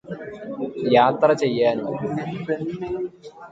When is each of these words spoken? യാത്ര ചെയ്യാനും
യാത്ര 0.93 1.29
ചെയ്യാനും 1.33 1.93